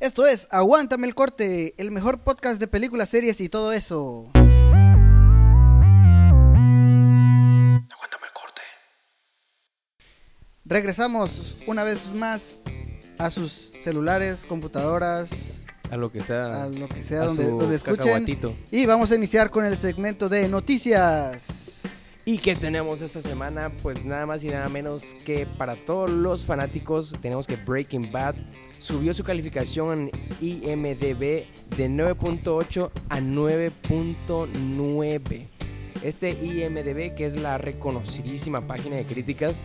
[0.00, 4.30] Esto es Aguántame el corte, el mejor podcast de películas, series y todo eso.
[4.34, 4.66] Aguántame
[8.26, 8.62] el corte.
[10.64, 12.58] Regresamos una vez más
[13.18, 16.62] a sus celulares, computadoras, A lo que sea.
[16.62, 18.24] a lo que sea a donde, su donde escuchen.
[18.70, 22.06] Y vamos a iniciar con el segmento de noticias.
[22.24, 23.72] ¿Y qué tenemos esta semana?
[23.82, 28.36] Pues nada más y nada menos que para todos los fanáticos tenemos que Breaking Bad
[28.80, 30.10] subió su calificación en
[30.40, 31.46] IMDB
[31.76, 35.46] de 9.8 a 9.9.
[36.02, 39.62] Este IMDB que es la reconocidísima página de críticas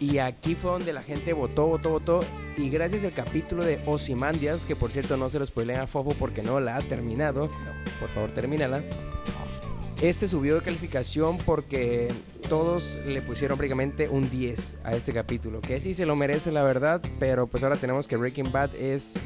[0.00, 2.20] y aquí fue donde la gente votó, votó, votó.
[2.56, 6.14] Y gracias al capítulo de Ozymandias, que por cierto no se lo spoilea a Fofo
[6.14, 7.48] porque no la ha terminado.
[7.98, 8.82] Por favor, termínala.
[10.00, 12.06] Este subió de calificación porque
[12.48, 15.60] todos le pusieron prácticamente un 10 a este capítulo.
[15.60, 17.02] Que sí se lo merece, la verdad.
[17.18, 19.18] Pero pues ahora tenemos que Breaking Bad es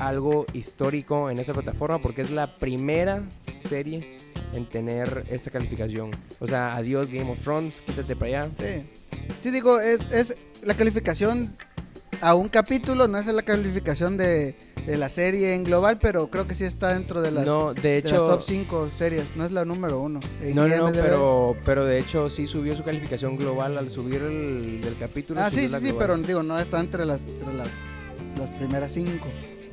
[0.00, 3.22] algo histórico en esa plataforma porque es la primera
[3.58, 4.16] serie
[4.54, 6.10] en tener esta calificación.
[6.40, 8.50] O sea, adiós Game of Thrones, quítate para allá.
[8.56, 8.86] Sí.
[9.42, 11.54] Sí, digo, es, es la calificación
[12.24, 16.46] a un capítulo, no es la calificación de, de la serie en global, pero creo
[16.46, 18.24] que sí está dentro de las, No, de de las hecho...
[18.24, 20.20] top 5 series, no es la número uno.
[20.40, 21.02] En No, no, no, IMDb.
[21.02, 25.38] pero, pero de hecho sí subió su calificación global al subir el capítulo.
[25.40, 27.68] Ah, sí, sí, sí, pero digo, no está entre las, entre las,
[28.38, 29.26] las primeras 5.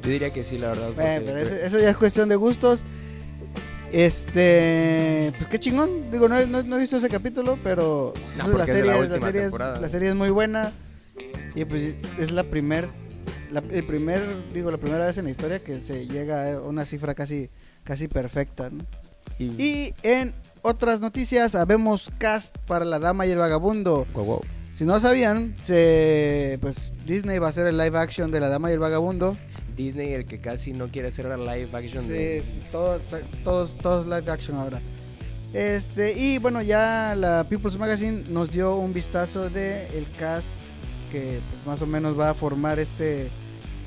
[0.04, 0.90] Yo diría que sí, la verdad.
[1.00, 2.84] Eh, pero ese- eso ya es cuestión de gustos.
[3.94, 6.12] Este, pues qué chingón.
[6.12, 8.78] Digo, no, he- no- no he visto ese capítulo, pero No, pues, la, porque es
[8.78, 10.72] de la serie, la, serie es, la serie es muy buena.
[11.56, 12.88] Y pues es la primer,
[13.52, 14.22] la, el primer,
[14.54, 17.50] digo, la primera vez en la historia que se llega a una cifra casi,
[17.84, 18.70] casi perfecta.
[18.70, 18.84] ¿no?
[19.38, 24.06] y, Y en otras noticias, habemos cast para La Dama y el Vagabundo.
[24.14, 24.42] Wow, wow.
[24.74, 28.70] Si no sabían, se, pues Disney va a hacer el live action de La Dama
[28.70, 29.36] y el Vagabundo.
[29.76, 32.44] Disney, el que casi no quiere hacer la live action Sí, de...
[32.72, 33.02] todos,
[33.44, 34.82] todos, todos live action ahora.
[35.54, 40.54] Este, y bueno, ya la People's Magazine nos dio un vistazo de el cast
[41.12, 43.30] que pues, más o menos va a formar este,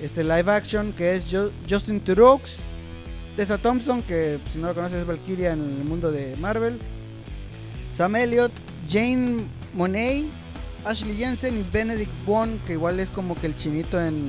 [0.00, 2.40] este live action, que es Jo- Justin Theroux,
[3.36, 6.78] Tessa Thompson, que pues, si no lo conoces es Valkyria en el mundo de Marvel,
[7.92, 8.52] Sam Elliott,
[8.88, 10.26] Jane Monet,
[10.84, 14.28] Ashley Jensen y Benedict Wong, que igual es como que el chinito en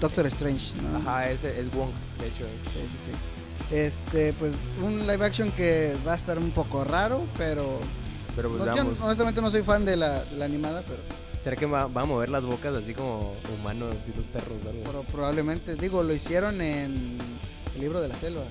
[0.00, 0.74] Doctor Strange.
[0.80, 0.96] ¿no?
[0.98, 2.44] Ajá, ese es Wong, de hecho.
[2.44, 3.76] Sí, sí, sí.
[3.76, 7.78] Este, pues un live action que va a estar un poco raro, pero
[8.36, 11.00] Pero pues no, yo vamos, honestamente no soy fan de la, de la animada, pero,
[11.42, 14.58] ¿será que va, a mover las bocas así como humanos, así los perros?
[14.66, 14.82] algo?
[14.84, 17.18] pero probablemente, digo, lo hicieron en
[17.74, 18.42] el libro de la selva.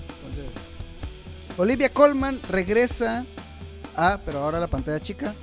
[1.58, 3.26] Olivia Colman regresa
[3.96, 5.34] a, pero ahora la pantalla chica,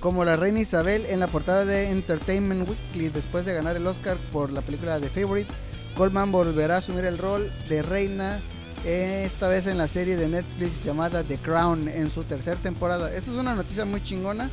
[0.00, 4.16] como la reina Isabel en la portada de Entertainment Weekly después de ganar el Oscar
[4.32, 5.52] por la película The Favorite.
[5.96, 8.40] Coleman volverá a asumir el rol de reina
[8.84, 13.12] esta vez en la serie de Netflix llamada The Crown en su tercera temporada.
[13.14, 14.50] Esto es una noticia muy chingona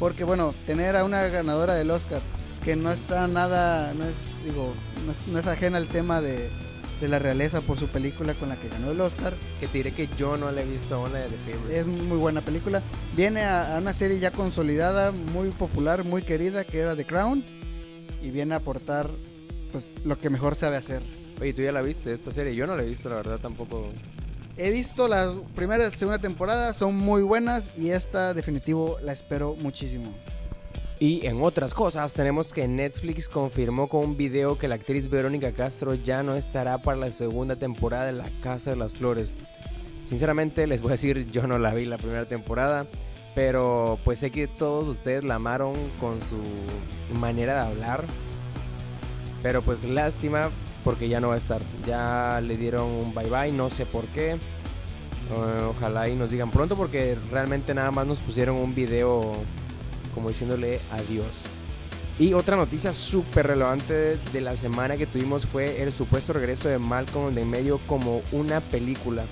[0.00, 2.20] porque bueno, tener a una ganadora del Oscar
[2.64, 4.72] que no está nada, no es, digo,
[5.06, 6.50] no es, no es ajena al tema de,
[7.00, 9.34] de la realeza por su película con la que ganó el Oscar.
[9.60, 11.78] Que te diré que yo no la he visto aún la de The Favorite.
[11.78, 12.82] Es muy buena película.
[13.16, 17.44] Viene a, a una serie ya consolidada, muy popular, muy querida, que era The Crown.
[18.22, 19.08] Y viene a aportar
[19.72, 21.02] pues lo que mejor sabe hacer.
[21.40, 22.54] Oye, ¿tú ya la viste esta serie?
[22.54, 23.90] Yo no la he visto, la verdad, tampoco.
[24.56, 29.54] He visto las primera y segunda temporada, son muy buenas y esta definitivo la espero
[29.60, 30.12] muchísimo.
[30.98, 35.52] Y en otras cosas, tenemos que Netflix confirmó con un video que la actriz Verónica
[35.52, 39.32] Castro ya no estará para la segunda temporada de La Casa de las Flores.
[40.04, 42.86] Sinceramente, les voy a decir, yo no la vi la primera temporada,
[43.34, 48.04] pero pues sé que todos ustedes la amaron con su manera de hablar.
[49.42, 50.50] Pero pues lástima
[50.90, 51.60] porque ya no va a estar.
[51.86, 54.32] Ya le dieron un bye bye, no sé por qué.
[54.32, 54.36] Eh,
[55.68, 59.32] ojalá y nos digan pronto porque realmente nada más nos pusieron un video
[60.12, 61.44] como diciéndole adiós.
[62.18, 66.80] Y otra noticia súper relevante de la semana que tuvimos fue el supuesto regreso de
[66.80, 69.22] Malcolm de medio como una película.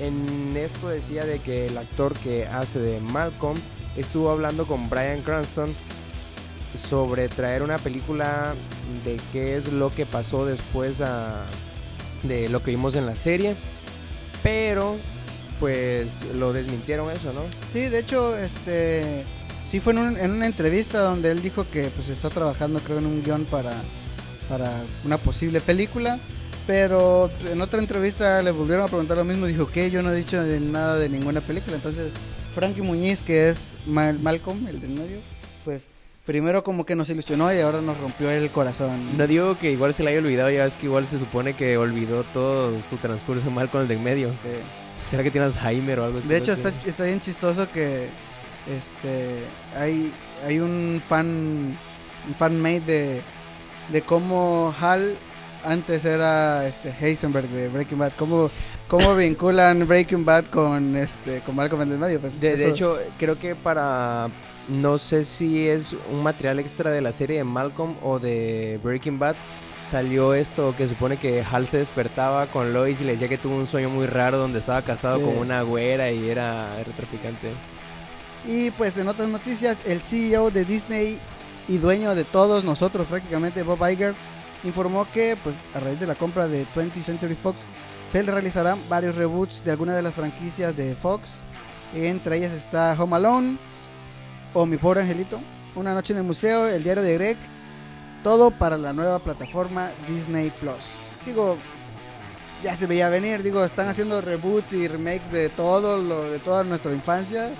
[0.00, 3.56] En esto decía de que el actor que hace de Malcolm
[3.96, 5.72] estuvo hablando con Brian Cranston
[6.76, 8.54] sobre traer una película
[9.04, 11.44] de qué es lo que pasó después a-
[12.22, 13.54] de lo que vimos en la serie.
[14.42, 14.96] Pero
[15.60, 17.42] pues lo desmintieron eso, ¿no?
[17.70, 19.24] Sí, de hecho, este
[19.68, 22.98] sí fue en, un- en una entrevista donde él dijo que pues está trabajando creo
[22.98, 23.72] en un guion para,
[24.48, 26.18] para una posible película.
[26.66, 29.46] Pero en otra entrevista le volvieron a preguntar lo mismo.
[29.46, 31.74] Dijo que yo no he dicho de nada de ninguna película.
[31.74, 32.12] Entonces,
[32.54, 35.18] Frankie Muñiz, que es Mal- Malcolm, el del medio,
[35.64, 35.88] pues
[36.24, 39.16] primero como que nos ilusionó y ahora nos rompió el corazón.
[39.16, 41.76] No digo que igual se le haya olvidado, ya es que igual se supone que
[41.76, 44.28] olvidó todo su transcurso mal con el de en medio.
[44.28, 44.50] Sí.
[45.06, 46.28] ¿Será que tiene Alzheimer o algo así?
[46.28, 48.08] De hecho, está, está bien chistoso que
[48.70, 49.42] este
[49.76, 50.12] hay,
[50.46, 51.76] hay un fan
[52.28, 53.22] un fan made de,
[53.90, 55.16] de cómo Hal
[55.64, 58.12] antes era este Heisenberg de Breaking Bad.
[58.16, 58.50] Cómo,
[58.88, 62.20] cómo vinculan Breaking Bad con este con Malcolm en el medio.
[62.20, 64.28] Pues, De, hecho, creo que para.
[64.68, 69.18] No sé si es un material extra de la serie de Malcolm o de Breaking
[69.18, 69.34] Bad.
[69.82, 73.56] Salió esto que supone que Hal se despertaba con Lois y le decía que tuvo
[73.56, 75.24] un sueño muy raro donde estaba casado Sí.
[75.24, 77.48] con una güera y era, era traficante.
[78.46, 81.18] Y pues en otras noticias, el CEO de Disney
[81.68, 84.14] y dueño de todos nosotros prácticamente, Bob Iger,
[84.62, 87.62] informó que pues a raíz de la compra de 20th Century Fox
[88.08, 91.30] se le realizarán varios reboots de algunas de las franquicias de Fox.
[91.94, 93.58] Entre ellas está Home Alone
[94.54, 95.40] o Mi Pobre Angelito,
[95.74, 97.36] Una Noche en el Museo, El Diario de Greg,
[98.22, 100.84] todo para la nueva plataforma Disney Plus.
[101.26, 101.56] Digo,
[102.62, 106.62] ya se veía venir, digo, están haciendo reboots y remakes de todo lo de toda
[106.64, 107.50] nuestra infancia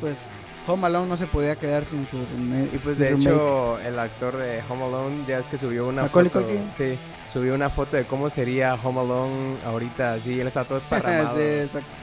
[0.00, 0.28] pues
[0.66, 3.30] Home Alone no se podía quedar sin su reme- Y pues de remake.
[3.30, 6.44] hecho, el actor de Home Alone ya es que subió una Macaulay foto.
[6.46, 6.70] Culkin.
[6.74, 6.98] Sí,
[7.32, 10.18] subió una foto de cómo sería Home Alone ahorita.
[10.20, 11.36] Sí, él está todo esparramado.
[11.36, 11.96] sí, exacto.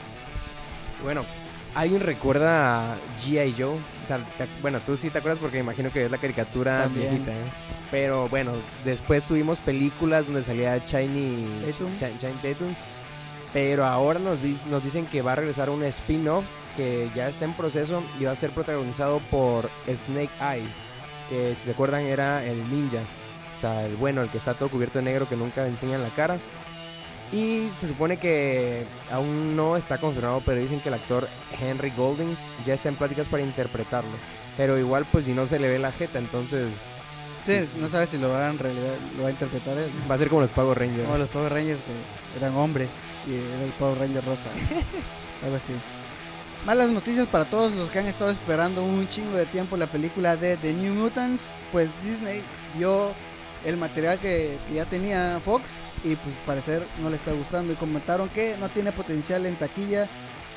[1.03, 1.23] Bueno,
[1.75, 2.95] ¿alguien recuerda a
[3.25, 3.53] G.I.
[3.57, 3.75] Joe?
[3.75, 6.83] O sea, te- bueno, tú sí te acuerdas porque me imagino que es la caricatura
[6.83, 7.09] También.
[7.09, 7.43] viejita, ¿eh?
[7.91, 8.51] Pero bueno,
[8.85, 11.95] después tuvimos películas donde salía Shiny Tatum.
[11.95, 12.75] Ch- Channing Tatum.
[13.51, 14.37] Pero ahora nos,
[14.69, 16.45] nos dicen que va a regresar un spin-off
[16.75, 20.67] que ya está en proceso y va a ser protagonizado por Snake Eye,
[21.29, 22.99] que si se acuerdan era el ninja.
[23.57, 26.09] O sea, el bueno, el que está todo cubierto de negro que nunca enseñan la
[26.09, 26.37] cara.
[27.31, 31.27] Y se supone que aún no está confirmado, pero dicen que el actor
[31.59, 32.35] Henry Golding
[32.65, 34.17] ya está en pláticas para interpretarlo.
[34.57, 36.97] Pero igual, pues si no se le ve la jeta, entonces
[37.45, 39.89] Sí, no sabes si lo va, en realidad, lo va a interpretar él.
[40.09, 41.05] va a ser como los Power Rangers.
[41.05, 42.87] Como los Power Rangers que eran hombre
[43.27, 44.49] y era el Power Ranger rosa.
[45.43, 45.73] Algo así.
[46.65, 50.35] Malas noticias para todos los que han estado esperando un chingo de tiempo la película
[50.35, 51.55] de The New Mutants.
[51.71, 52.43] Pues Disney
[52.77, 53.13] vio
[53.65, 57.75] el material que, que ya tenía Fox y pues parecer no le está gustando y
[57.75, 60.07] comentaron que no tiene potencial en taquilla,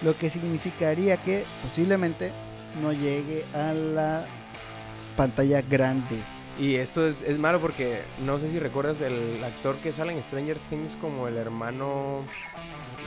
[0.03, 2.33] lo que significaría que posiblemente
[2.81, 4.27] no llegue a la
[5.17, 6.17] pantalla grande.
[6.59, 10.23] Y esto es, es malo porque no sé si recuerdas el actor que sale en
[10.23, 12.25] Stranger Things como el hermano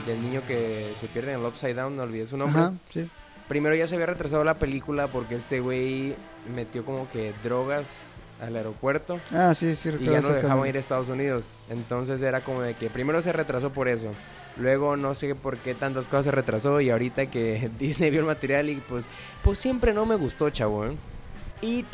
[0.06, 2.60] del niño que se pierde en el Upside Down, no olvidé su nombre.
[2.60, 3.08] Ajá, sí.
[3.48, 6.16] Primero ya se había retrasado la película porque este güey
[6.54, 10.80] metió como que drogas al aeropuerto Ah, sí, sí, y ya no dejaban ir a
[10.80, 11.48] Estados Unidos.
[11.70, 14.12] Entonces era como de que primero se retrasó por eso.
[14.56, 18.26] Luego no sé por qué tantas cosas se retrasó y ahorita que Disney vio el
[18.26, 19.06] material y pues,
[19.42, 20.86] pues siempre no me gustó, chavo.
[20.86, 20.96] ¿eh?
[21.62, 21.84] Y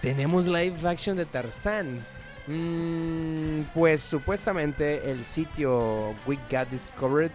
[0.00, 1.98] tenemos live action de Tarzán.
[2.46, 7.30] Mm, pues supuestamente el sitio We Got Discovered,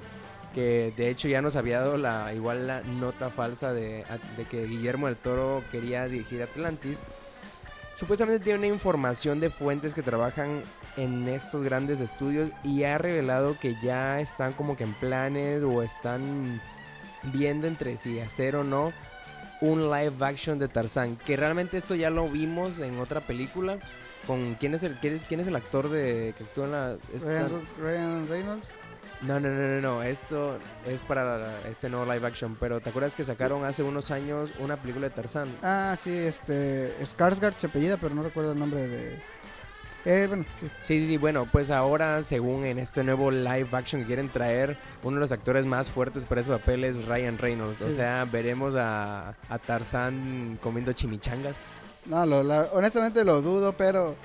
[0.55, 4.05] que de hecho ya nos había dado la igual la nota falsa de,
[4.37, 7.05] de que Guillermo del Toro quería dirigir Atlantis.
[7.95, 10.61] Supuestamente tiene una información de fuentes que trabajan
[10.97, 15.83] en estos grandes estudios y ha revelado que ya están como que en planes o
[15.83, 16.59] están
[17.31, 18.91] viendo entre si hacer o no
[19.61, 21.15] un live action de Tarzán.
[21.17, 23.77] Que realmente esto ya lo vimos en otra película.
[24.25, 28.27] Con quién es el quién es, el actor de que actúa en la Ryan, Ryan
[28.27, 28.67] Reynolds.
[29.21, 32.89] No, no, no, no, no, esto es para la- este nuevo live action, pero ¿te
[32.89, 35.47] acuerdas que sacaron hace unos años una película de Tarzán?
[35.61, 36.95] Ah, sí, este.
[37.01, 39.19] Skarsgård se apellida, pero no recuerdo el nombre de.
[40.05, 40.67] Eh, bueno, sí.
[40.83, 44.75] Sí, sí, sí, bueno, pues ahora, según en este nuevo live action que quieren traer,
[45.03, 47.79] uno de los actores más fuertes para ese papel es Ryan Reynolds.
[47.81, 47.93] O Sí.
[47.93, 51.67] sea, veremos a, a Tarzán comiendo chimichangas.
[52.05, 54.15] No, lo, la- honestamente lo dudo, pero.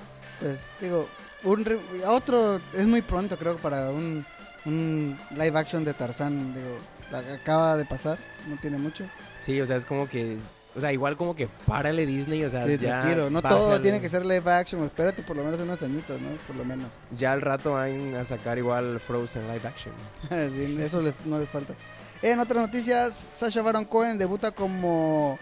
[0.41, 1.07] Pues, digo,
[1.43, 2.59] un re- otro.
[2.73, 4.25] Es muy pronto, creo, para un,
[4.65, 6.53] un live action de Tarzán.
[6.53, 6.77] Digo,
[7.11, 9.05] la que acaba de pasar, no tiene mucho.
[9.41, 10.37] Sí, o sea, es como que,
[10.75, 13.01] o sea, igual como que párale Disney, o sea, Sí, ya.
[13.01, 13.29] tranquilo.
[13.29, 14.83] No todo tiene que ser live action.
[14.83, 16.29] Espérate por lo menos unos añitos, ¿no?
[16.47, 16.85] Por lo menos.
[17.17, 19.93] Ya al rato van a sacar igual Frozen live action.
[20.51, 21.73] Sí, eso les- no les falta.
[22.21, 25.39] En otras noticias, Sasha Baron Cohen debuta como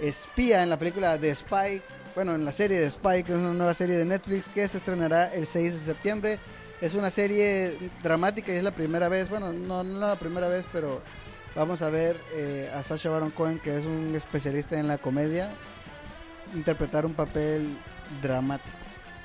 [0.00, 1.80] espía en la película de Spy,
[2.14, 4.78] bueno, en la serie de Spy, que es una nueva serie de Netflix que se
[4.78, 6.38] estrenará el 6 de septiembre.
[6.80, 10.66] Es una serie dramática y es la primera vez, bueno, no, no la primera vez,
[10.72, 11.00] pero
[11.54, 15.54] vamos a ver eh, a Sasha Baron Cohen, que es un especialista en la comedia,
[16.54, 17.66] interpretar un papel
[18.22, 18.76] dramático.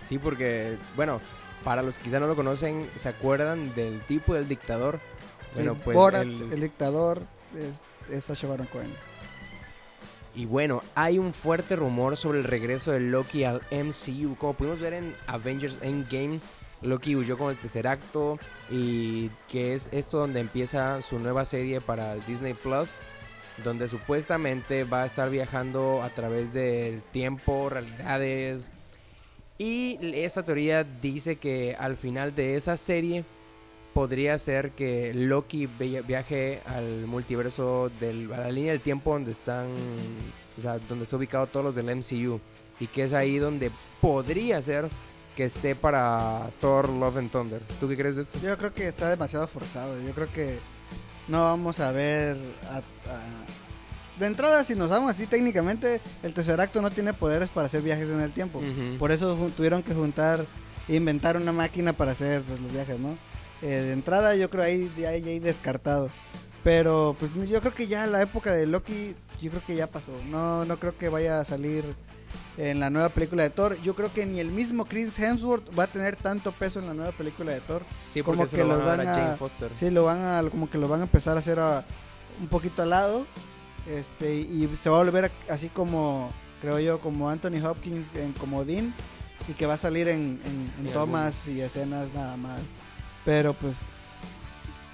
[0.07, 1.19] Sí, porque, bueno,
[1.63, 4.99] para los que quizá no lo conocen, ¿se acuerdan del tipo del dictador?
[5.53, 7.21] Bueno, pues Borat, el- el dictador,
[7.57, 7.81] es,
[8.15, 8.91] es Sasha Baron Cohen.
[10.33, 14.37] Y bueno, hay un fuerte rumor sobre el regreso de Loki al MCU.
[14.37, 16.39] Como pudimos ver en Avengers Endgame,
[16.81, 21.81] Loki huyó con el tercer acto y que es esto donde empieza su nueva serie
[21.81, 22.97] para Disney Plus,
[23.63, 28.71] donde supuestamente va a estar viajando a través del tiempo, realidades.
[29.57, 33.23] Y esta teoría dice que al final de esa serie
[33.93, 39.31] podría ser que Loki via- viaje al multiverso, del, a la línea del tiempo donde
[39.33, 39.67] están,
[40.57, 42.39] o sea, donde está ubicado todos los del MCU.
[42.79, 43.69] Y que es ahí donde
[43.99, 44.89] podría ser
[45.35, 47.61] que esté para Thor Love and Thunder.
[47.79, 48.39] ¿Tú qué crees de esto?
[48.41, 49.99] Yo creo que está demasiado forzado.
[50.01, 50.59] Yo creo que
[51.27, 52.37] no vamos a ver.
[52.69, 57.49] a- a- De entrada, si nos vamos así técnicamente, el tercer acto no tiene poderes
[57.49, 58.61] para hacer viajes en el tiempo.
[58.99, 60.45] Por eso tuvieron que juntar
[60.87, 63.17] e inventar una máquina para hacer pues, los viajes, ¿no?
[63.63, 66.09] Eh, de entrada, yo creo ahí, ahí, ahí descartado.
[66.63, 70.11] Pero pues yo creo que ya la época de Loki, yo creo que ya pasó.
[70.29, 71.83] No, no creo que vaya a salir
[72.57, 73.79] en la nueva película de Thor.
[73.81, 76.93] Yo creo que ni el mismo Chris Hemsworth va a tener tanto peso en la
[76.93, 77.83] nueva película de Thor.
[78.09, 79.73] Sí, como que lo van a Jane Foster.
[79.73, 81.83] Sí, lo van a, como que lo van a empezar a hacer a-
[82.39, 83.25] un poquito al lado.
[83.87, 88.33] Este, y se va a volver a- así como, creo yo, como Anthony Hopkins en
[88.33, 88.93] Comodín.
[89.47, 92.61] Y que va a salir en, en- en En tomas y escenas nada más.
[93.25, 93.77] Pero pues,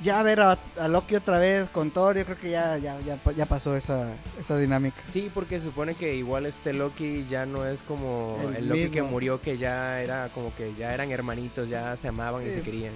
[0.02, 3.20] ya ver a, a Loki otra vez con Thor, yo creo que ya, ya, ya,
[3.36, 5.02] ya pasó esa, esa dinámica.
[5.08, 8.90] Sí, porque se supone que igual este Loki ya no es como El el, Loki
[8.90, 12.62] que murió, que ya era como que ya eran hermanitos, ya se amaban y se
[12.62, 12.94] querían.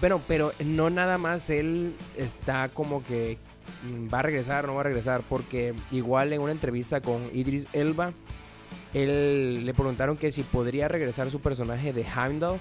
[0.00, 3.38] Bueno, pero no nada más él está como que
[3.84, 7.66] mm, va a regresar, no va a regresar, porque igual en una entrevista con Idris
[7.72, 8.12] Elba,
[8.92, 12.60] él le preguntaron que si podría regresar su personaje de Heimdall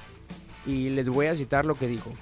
[0.66, 2.14] y les voy a citar lo que dijo,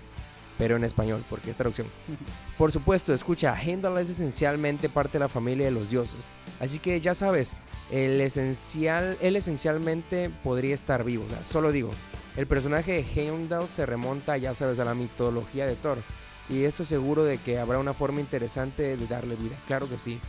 [0.62, 1.88] pero en español, porque es traducción.
[2.60, 6.27] Por supuesto, escucha, Heimdall es esencialmente parte de la familia de los dioses.
[6.60, 7.53] Así que ya sabes,
[7.89, 11.25] el esencial, él esencialmente podría estar vivo.
[11.25, 11.89] O sea, solo digo,
[12.38, 15.98] el personaje de Heimdall se remonta, ya sabes, a la mitología de Thor.
[16.48, 19.56] Y eso seguro de que habrá una forma interesante de darle vida.
[19.65, 20.20] Claro que sí.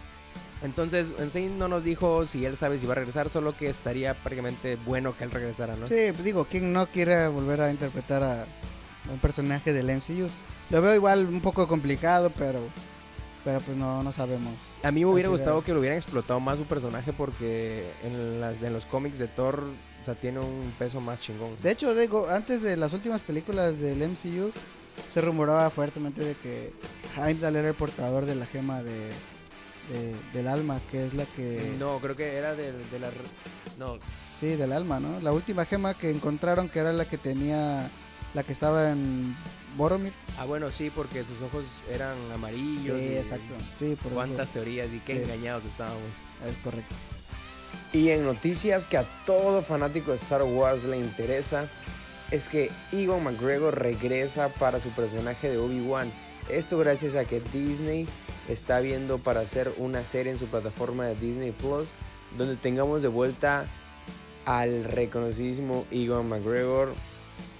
[0.63, 3.67] Entonces, en sí no nos dijo si él sabe si va a regresar, solo que
[3.67, 5.87] estaría prácticamente bueno que él regresara, ¿no?
[5.89, 8.47] Sí, pues digo, ¿quién no quiere volver a interpretar a
[9.11, 10.29] un personaje del MCU?
[10.71, 12.61] Lo veo igual un poco complicado, pero
[13.45, 14.55] pero pues no, no sabemos.
[14.85, 17.91] A mí me hubiera Así gustado de- que lo hubieran explotado más su personaje porque
[18.05, 19.65] en, las, en los cómics de Thor,
[20.01, 21.57] o sea, tiene un peso más chingón.
[21.61, 24.53] De hecho, digo, antes de las últimas películas del MCU,
[25.13, 26.73] se rumoraba fuertemente de que
[27.17, 29.09] Heimdall era el portador de la gema de,
[29.93, 31.75] de- del alma, que es la que...
[31.81, 33.11] No, creo que era de, de la...
[33.77, 33.99] No,
[34.37, 35.19] Sí, del alma, ¿no?
[35.21, 37.91] La última gema que encontraron, que era la que tenía,
[38.35, 39.37] la que estaba en
[39.77, 40.13] Boromir.
[40.39, 43.01] ah bueno, sí, porque sus ojos eran Sí, amarillos.
[43.01, 43.55] y exacto.
[43.79, 44.53] Sí, por Cuántas eso.
[44.61, 45.23] teorías y qué Sí.
[45.23, 46.01] engañados estábamos.
[46.49, 46.95] Es correcto.
[47.93, 51.69] Y en noticias que a todo fanático de Star Wars le interesa,
[52.31, 56.11] es que Ewan McGregor regresa para su personaje de Obi-Wan.
[56.49, 58.07] Esto gracias a que Disney
[58.49, 61.91] está viendo para hacer una serie en su plataforma de Disney Plus,
[62.37, 63.67] donde tengamos de vuelta
[64.47, 66.95] al reconocidísimo Ewan McGregor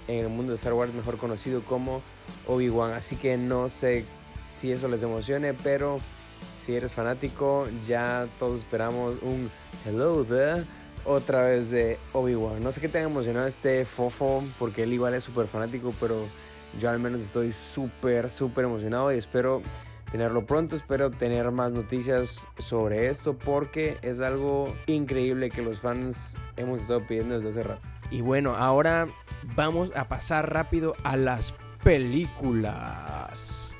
[0.07, 2.01] en el mundo de Star Wars, mejor conocido como
[2.47, 2.93] Obi-Wan.
[2.93, 4.05] Así que no sé
[4.55, 5.99] si eso les emocione, pero
[6.61, 9.49] si eres fanático, ya todos esperamos un
[9.85, 10.63] hello there
[11.05, 12.63] otra vez de Obi-Wan.
[12.63, 16.15] No sé qué tan emocionado esté Fofo, porque él igual es súper fanático, pero
[16.79, 19.61] yo al menos estoy súper, súper emocionado y espero
[20.11, 20.75] tenerlo pronto.
[20.75, 27.05] Espero tener más noticias sobre esto porque es algo increíble que los fans hemos estado
[27.05, 27.81] pidiendo desde hace rato.
[28.11, 29.07] Y bueno, ahora
[29.55, 33.75] vamos a pasar rápido a las películas.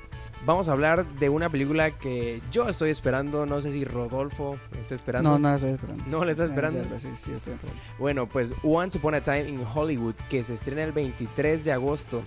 [0.46, 3.46] Vamos a hablar de una película que yo estoy esperando.
[3.46, 5.30] No sé si Rodolfo está esperando.
[5.32, 6.04] No, no la estoy esperando.
[6.08, 6.80] ¿No la estás Ah, es esperando?
[6.86, 7.82] cierto, sí, sí, estoy esperando.
[7.98, 12.24] Bueno, pues Once Upon a Time in Hollywood, que se estrena el 23 de agosto.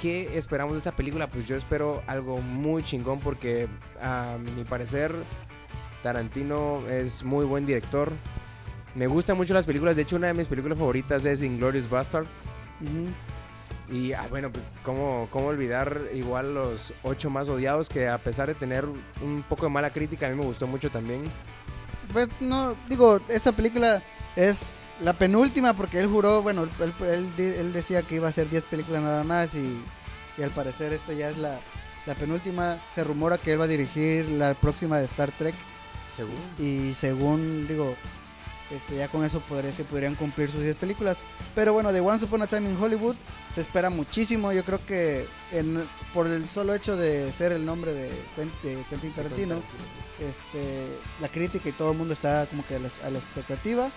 [0.00, 1.26] ¿Qué esperamos de esta película?
[1.28, 3.66] Pues yo espero algo muy chingón porque
[4.00, 5.12] a mi parecer
[6.04, 8.12] Tarantino es muy buen director.
[8.94, 12.48] Me gustan mucho las películas, de hecho una de mis películas favoritas es Inglorious Bastards.
[13.90, 18.48] Y ah, bueno, pues ¿cómo, cómo olvidar igual los ocho más odiados que a pesar
[18.48, 21.24] de tener un poco de mala crítica, a mí me gustó mucho también.
[22.12, 24.02] Pues no, digo, esta película
[24.36, 28.48] es la penúltima porque él juró, bueno, él, él, él decía que iba a ser
[28.48, 29.82] 10 películas nada más y,
[30.36, 31.60] y al parecer esta ya es la,
[32.06, 32.78] la penúltima.
[32.94, 35.54] Se rumora que él va a dirigir la próxima de Star Trek
[36.02, 36.38] Seguro.
[36.58, 37.94] y según, digo,
[38.70, 41.16] Este, ya con eso podría, se podrían cumplir sus 10 películas.
[41.54, 43.16] Pero bueno, de Once Upon a Time in Hollywood
[43.50, 44.52] se espera muchísimo.
[44.52, 48.10] Yo creo que en- por el solo hecho de ser el nombre de,
[48.62, 49.62] de Quentin Tarantino,
[50.20, 53.90] este, la crítica y todo el mundo está como que a la, a la expectativa.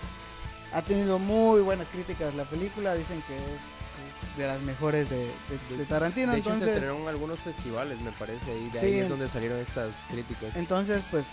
[0.72, 5.26] Ha tenido muy buenas críticas la película, dicen que es de las mejores de,
[5.68, 6.32] de- de Tarantino.
[6.32, 9.28] De hecho, se entonces, estrenaron algunos festivales, me parece, y de Sí, ahí es donde
[9.28, 10.56] salieron estas críticas.
[10.56, 11.32] entonces, pues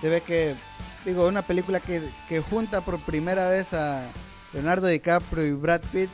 [0.00, 0.56] se ve que,
[1.04, 4.10] digo, una película que, que junta por primera vez a
[4.52, 6.10] Leonardo DiCaprio y Brad Pitt.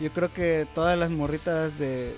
[0.00, 2.16] Yo creo que todas las morritas de.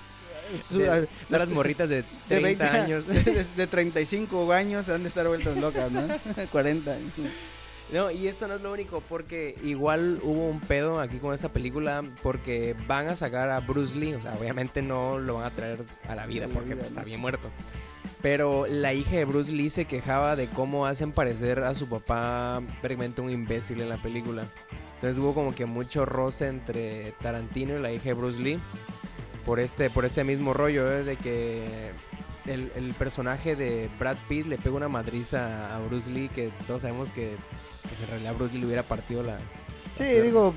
[0.70, 3.06] de, de las morritas de 30 20 años.
[3.24, 6.02] De, de 35 años han de estar vueltas locas, ¿no?
[6.52, 6.96] 40.
[7.92, 11.52] No, y esto no es lo único, porque igual hubo un pedo aquí con esta
[11.52, 15.50] película, porque van a sacar a Bruce Lee, o sea, obviamente no lo van a
[15.50, 17.50] traer a la vida, porque pues, está bien muerto.
[18.22, 22.60] Pero la hija de Bruce Lee se quejaba de cómo hacen parecer a su papá
[22.80, 24.46] prácticamente un imbécil en la película.
[24.94, 28.60] Entonces hubo como que mucho roce entre Tarantino y la hija de Bruce Lee
[29.46, 31.02] por este, por este mismo rollo, ¿eh?
[31.02, 31.92] de que
[32.46, 36.82] el, el personaje de Brad Pitt le pega una madriza a Bruce Lee que todos
[36.82, 37.22] sabemos que,
[37.88, 39.38] que en realidad Bruce Lee le hubiera partido la...
[39.94, 40.52] Sí, digo,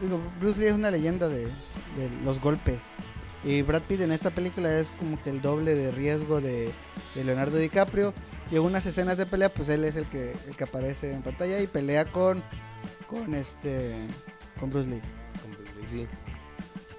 [0.00, 2.78] digo, Bruce Lee es una leyenda de, de los golpes.
[3.48, 6.70] Y Brad Pitt en esta película es como que el doble de riesgo de,
[7.14, 8.12] de Leonardo DiCaprio.
[8.50, 11.22] Y en unas escenas de pelea, pues él es el que, el que aparece en
[11.22, 12.44] pantalla y pelea con,
[13.08, 13.94] con este
[14.60, 15.00] con Bruce Lee.
[15.40, 16.06] con Bruce Lee, sí.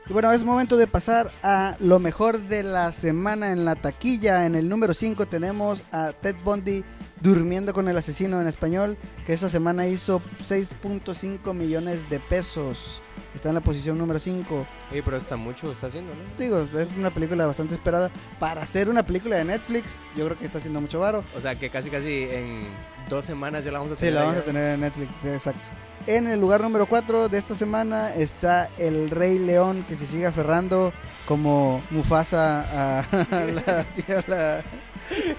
[0.10, 4.48] Y bueno, es momento de pasar a lo mejor de la semana en la taquilla.
[4.48, 6.84] En el número 5 tenemos a Ted Bundy
[7.22, 13.02] durmiendo con el asesino en español, que esta semana hizo 6.5 millones de pesos.
[13.36, 14.66] Está en la posición número 5.
[14.92, 16.22] Oye, pero está mucho, está haciendo, ¿no?
[16.38, 18.10] Digo, es una película bastante esperada.
[18.40, 21.24] Para ser una película de Netflix, yo creo que está haciendo mucho varo.
[21.38, 22.64] O sea, que casi casi en
[23.08, 24.14] dos semanas ya la vamos a Sí, tener.
[24.16, 25.70] la vamos a tener en Netflix, sí, exacto.
[26.08, 30.26] En el lugar número 4 de esta semana está El Rey León que se sigue
[30.26, 30.92] aferrando
[31.28, 34.64] como Mufasa a, a la, tierra,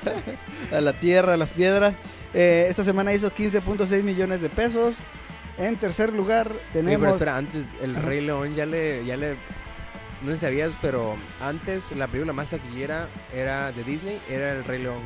[0.72, 1.94] a la tierra, a las piedras.
[2.34, 4.98] Eh, esta semana hizo 15.6 millones de pesos.
[5.58, 7.00] En tercer lugar tenemos...
[7.00, 7.94] pero espera, antes el.
[7.96, 9.36] Rey León ya le, ya le,
[10.22, 14.64] no sé si sabías, pero antes la película más taquillera era de Disney, era el
[14.64, 15.02] Rey León.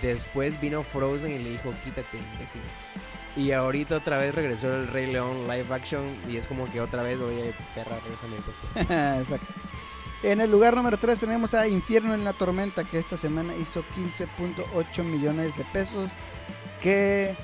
[0.00, 2.62] Después vino Frozen y le dijo, quítate, imbécil.
[3.36, 7.02] Y ahorita otra vez regresó el Rey León live action y es como que otra
[7.02, 8.92] vez, oye, perra, regresa mi puesto.
[9.20, 9.54] Exacto.
[10.22, 13.82] En el lugar número 3 tenemos a Infierno en la Tormenta, que esta semana hizo
[13.96, 16.12] 15.8 millones de pesos.
[16.80, 17.34] Que,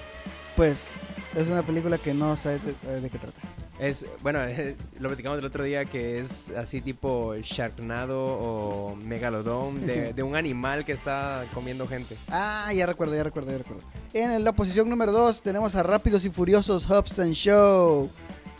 [0.55, 0.93] pues,
[1.35, 3.41] es una película que no sé de, de qué trata.
[3.79, 4.41] Es, bueno,
[5.01, 10.37] lo platicamos el otro día que es así tipo Sharknado o Megalodon de, de un
[10.37, 12.17] animal que está comiendo gente.
[12.29, 13.83] Ah, ya recuerdo, ya recuerdo, ya recuerdo.
[14.13, 18.11] En la posición número 2 tenemos a Rápidos y Furiosos Hobbs and Show,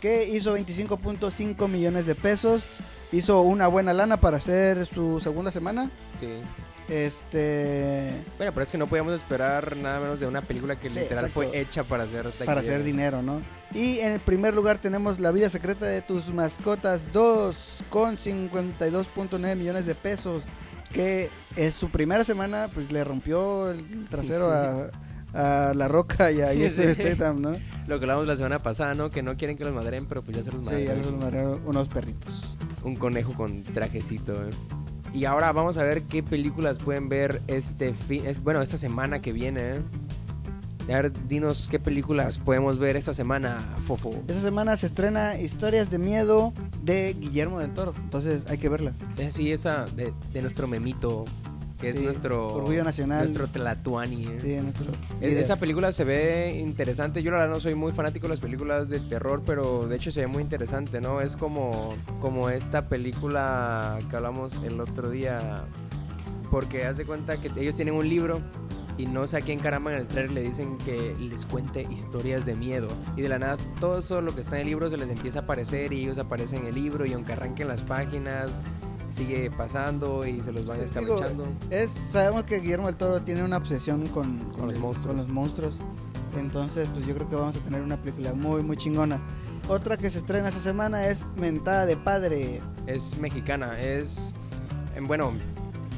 [0.01, 2.65] que hizo 25.5 millones de pesos.
[3.11, 5.89] Hizo una buena lana para hacer su segunda semana.
[6.19, 6.41] Sí.
[6.87, 8.11] Este.
[8.37, 11.25] Bueno, pero es que no podíamos esperar nada menos de una película que Sí, literal
[11.25, 11.49] exacto.
[11.49, 13.41] fue hecha para hacer para hacer dinero, ¿no?
[13.73, 19.55] Y en el primer lugar tenemos La vida secreta de tus mascotas 2 con 52.9
[19.55, 20.45] millones de pesos,
[20.91, 24.89] que es su primera semana, pues le rompió el trasero a,
[25.33, 26.95] a La Roca y a Jason Sí.
[26.95, 27.51] Statham, ¿no?
[27.87, 29.09] Lo que hablamos la semana pasada, ¿no?
[29.09, 30.85] Que no quieren que los madren, pero pues ya se los Sí, madren.
[30.87, 32.57] ya los madrearon unos perritos.
[32.83, 34.51] Un conejo con trajecito, ¿eh?
[35.13, 39.21] Y ahora vamos a ver qué películas pueden ver este fin, es, bueno, esta semana
[39.21, 39.81] que viene, ¿eh?
[40.87, 44.09] A ver, dinos qué películas podemos ver esta semana, Fofo.
[44.27, 48.93] Esta semana se estrena Historias de Miedo de Guillermo del Toro, entonces hay que verla.
[49.17, 51.25] Eh, Sí, esa de, de nuestro memito,
[51.79, 52.53] que es Sí, nuestro...
[52.53, 53.19] Orgullo Nacional.
[53.21, 54.37] Nuestro Tlatuani, ¿eh?
[54.39, 55.37] Sí, nuestro Es-.
[55.37, 57.23] Esa película se ve interesante.
[57.23, 60.11] Yo la verdad no soy muy fanático de las películas de terror, pero de hecho
[60.11, 61.21] se ve muy interesante, ¿no?
[61.21, 65.65] Es como, como esta película que hablamos el otro día.
[66.51, 68.41] Porque haz de cuenta que ellos tienen un libro
[68.97, 72.45] y no sé a quién caramba en el trailer le dicen que les cuente historias
[72.45, 72.89] de miedo.
[73.15, 75.39] Y de la nada todo eso lo que está en el libro se les empieza
[75.39, 78.59] a aparecer y ellos aparecen en el libro y aunque arranquen las páginas
[79.09, 81.47] sigue pasando y se los van escabechando.
[81.69, 85.07] Es, sabemos que Guillermo del Toro tiene una obsesión con, con los el- monstruos.
[85.07, 85.75] con los monstruos.
[86.37, 89.19] Entonces, pues yo creo que vamos a tener una película muy, muy chingona.
[89.67, 92.61] Otra que se estrena esta semana es Mentada de Padre.
[92.87, 94.33] es mexicana, es
[94.95, 95.33] em, bueno,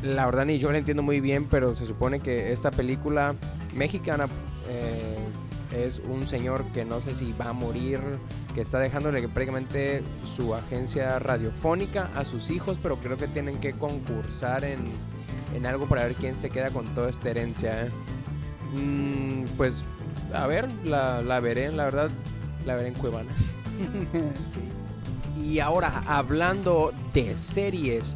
[0.03, 3.35] la verdad ni yo la entiendo muy bien, pero se supone que esta película
[3.75, 4.27] mexicana
[4.69, 5.17] eh,
[5.73, 7.99] es un señor que no sé si va a morir,
[8.53, 13.73] que está dejándole prácticamente su agencia radiofónica a sus hijos, pero creo que tienen que
[13.73, 14.79] concursar en,
[15.55, 17.85] en algo para ver quién se queda con toda esta herencia.
[17.85, 17.89] ¿eh?
[18.73, 19.83] Mm, pues
[20.33, 22.09] a ver, la, la veré, la verdad,
[22.65, 23.31] la veré en Cuevana.
[25.43, 28.15] Y ahora, hablando de series,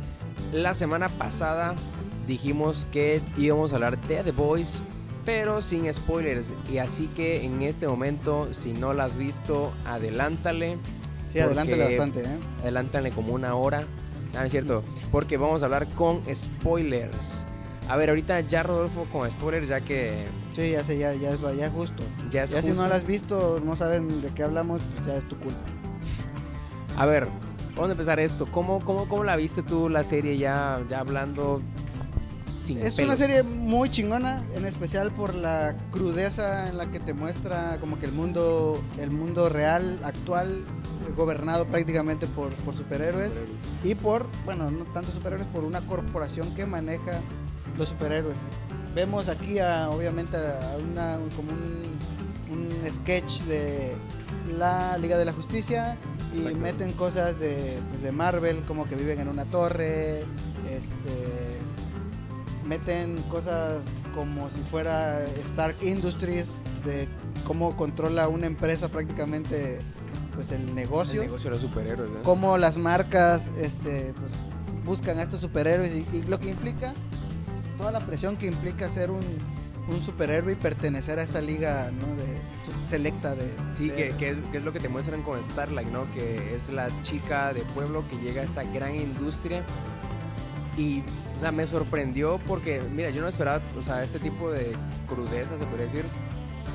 [0.54, 1.76] la semana pasada
[2.28, 4.84] dijimos que íbamos a hablar de The Boys,
[5.26, 6.54] pero sin spoilers.
[6.72, 10.78] Y así que en este momento, si no la has visto, adelántale.
[11.28, 12.38] Sí, adelántale bastante, ¿eh?
[12.62, 13.84] Adelántale como una hora.
[14.38, 17.46] Ah, es cierto, porque vamos a hablar con spoilers.
[17.88, 21.40] A ver, ahorita ya Rodolfo con spoilers, ya que Sí, ya sé, ya, ya, es,
[21.58, 22.04] ya es justo.
[22.32, 25.16] ya es ya si no la has visto, no saben de qué hablamos, pues ya
[25.16, 25.60] es tu culpa.
[26.98, 27.28] A ver,
[27.76, 28.46] vamos a empezar esto.
[28.52, 31.62] ¿Cómo, cómo, cómo la viste tú la serie ya, ya hablando
[32.65, 33.15] sin Es pelos?
[33.15, 37.99] una serie muy chingona, en especial por la crudeza en la que te muestra como
[37.99, 40.65] que el mundo, el mundo real, actual,
[41.15, 43.41] gobernado prácticamente por, por superhéroes
[43.84, 47.21] y por, bueno, no tanto superhéroes, por una corporación que maneja
[47.78, 48.47] los superhéroes.
[48.95, 51.84] Vemos aquí a, obviamente a una, como un,
[52.51, 53.95] un sketch de
[54.58, 55.97] la Liga de la Justicia
[56.34, 56.60] y Exacto.
[56.60, 60.21] meten cosas de, pues, de Marvel, como que viven en una torre,
[60.69, 61.55] este
[62.65, 67.08] meten cosas como si fuera Stark Industries de
[67.45, 69.80] cómo controla una empresa prácticamente
[70.34, 72.10] pues el El negocio negocio de los superhéroes.
[72.12, 72.23] ¿no?
[72.23, 74.34] cómo las marcas este, pues,
[74.84, 76.93] buscan a estos superhéroes y, y lo que implica,
[77.78, 79.23] toda la presión que implica ser un,
[79.88, 82.08] un superhéroe y pertenecer a esa liga ¿no?
[82.15, 83.49] de, su- selecta de...
[83.71, 86.12] Sí, de que, es, que es lo que te muestran con Starlight, ¿no?
[86.12, 89.63] Que es la chica de pueblo que llega a esta gran industria.
[90.78, 91.04] Y,
[91.36, 94.76] o sea, me sorprendió porque, mira, yo no esperaba, o sea, este tipo de
[95.08, 96.06] crudeza, se podría decir.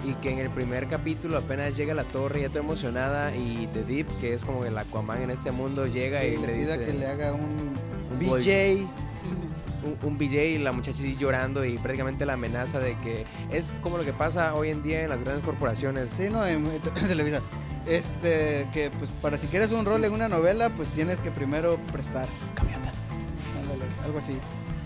[0.05, 3.35] Y que en el primer capítulo apenas llega a la torre, ya estoy emocionada.
[3.37, 6.46] Y The Deep, que es como el Aquaman en este mundo, llega Sí, y le,
[6.46, 7.75] le, pida dice que le haga un,
[8.12, 8.88] un BJ.
[9.85, 13.73] un, un BJ y la muchacha sí llorando y prácticamente la amenaza de que es
[13.83, 16.11] como lo que pasa hoy en día en las grandes corporaciones.
[16.11, 17.42] Sí, no, en, en Televisa.
[17.87, 21.79] Este, que pues para si quieres un rol en una novela, pues tienes que primero
[21.92, 22.29] prestar.
[24.11, 24.37] Algo así.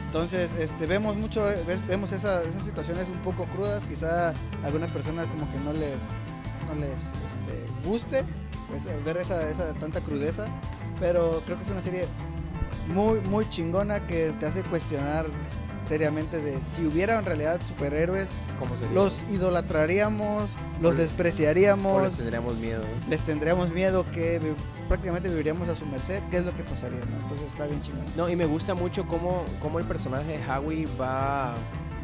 [0.07, 1.45] Entonces, este, vemos mucho,
[1.89, 5.97] vemos esa- esas situaciones un poco crudas, quizá a algunas personas como que no les,
[6.69, 8.23] no les este, guste
[8.69, 10.47] pues, ver esa, esa tanta crudeza,
[11.01, 12.07] pero creo que es una serie
[12.87, 15.25] muy, muy chingona que te hace cuestionar
[15.85, 18.37] seriamente de si hubiera en realidad superhéroes,
[18.93, 22.83] los idolatraríamos, los O- despreciaríamos, O les tendríamos miedo.
[23.09, 24.41] les tendríamos miedo que
[24.89, 27.01] prácticamente viviríamos a su merced, ¿qué es lo que pasaría?
[27.01, 27.17] no?
[27.23, 28.05] Entonces está bien chingón.
[28.17, 31.55] No, y me gusta mucho cómo, cómo el personaje de Howie va.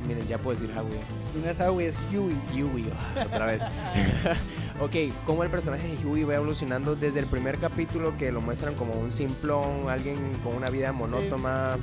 [0.06, 0.98] Miren, ya puedo decir Howie.
[1.34, 2.62] Y no es Howie, es Huey.
[2.62, 2.90] Huey,
[3.26, 3.62] otra vez.
[4.80, 8.74] ok, cómo el personaje de Huey va evolucionando desde el primer capítulo que lo muestran
[8.74, 11.76] como un simplón, alguien con una vida monótona,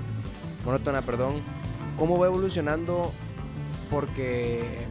[0.66, 1.42] monótona, perdón.
[1.98, 3.12] Cómo va evolucionando
[3.92, 4.86] porque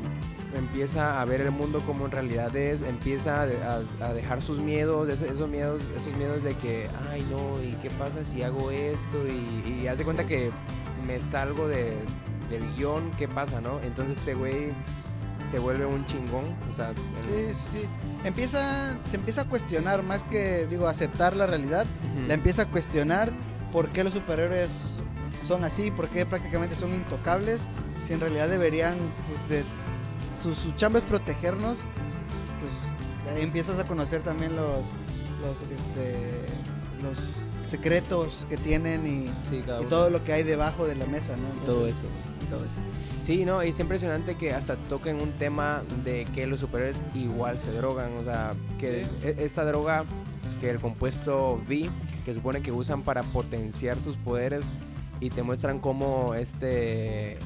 [0.57, 4.41] empieza a ver el mundo como en realidad es, empieza a, de- a- a dejar
[4.43, 8.71] sus miedos, esos miedos, esos miedos de que, ay no, ¿y qué pasa si hago
[8.71, 9.27] esto?
[9.27, 10.51] Y, y haz de cuenta que
[11.07, 11.99] me salgo de,
[12.49, 13.81] del guion, ¿qué pasa, no?
[13.83, 14.73] Entonces este güey
[15.45, 17.89] se vuelve un chingón, o sea, Sí, sí, sí.
[18.25, 21.87] Empieza, se empieza a cuestionar, más que, digo, aceptar la realidad,
[22.27, 23.31] la empieza a cuestionar
[23.73, 24.95] por qué los superhéroes
[25.47, 27.63] son así, por qué prácticamente son intocables,
[28.03, 28.97] si en realidad deberían,
[29.49, 29.65] pues, de,
[30.41, 31.81] su, su chamba es protegernos,
[32.61, 34.91] pues ahí empiezas a conocer también los,
[35.43, 36.45] los, este,
[37.03, 37.19] los
[37.69, 41.49] secretos que tienen y, sí, y todo lo que hay debajo de la mesa, ¿no?
[41.65, 42.07] todo Entonces, eso.
[42.43, 42.81] y todo eso.
[43.21, 47.73] Sí, no, es impresionante que hasta toquen un tema de que los superhéroes igual se
[47.73, 49.11] drogan, o sea, que Sí.
[49.27, 50.05] e- esa droga,
[50.61, 51.91] que el compuesto V,
[52.25, 54.65] que supone que usan para potenciar sus poderes
[55.21, 57.39] y te muestran cómo este,